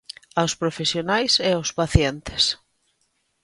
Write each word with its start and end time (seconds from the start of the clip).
Aos 0.41 0.53
profesionais 0.61 1.33
e 1.49 1.51
aos 1.53 1.69
pacientes. 1.79 2.43